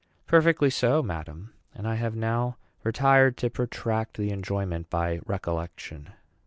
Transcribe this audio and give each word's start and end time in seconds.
"Perfectly 0.25 0.71
so, 0.71 1.03
madam; 1.03 1.53
and 1.75 1.87
I 1.87 1.93
have 1.93 2.15
now 2.15 2.57
retired 2.83 3.37
to 3.37 3.51
protract 3.51 4.17
the 4.17 4.31
enjoyment 4.31 4.89
by 4.89 5.19
recollection." 5.27 6.13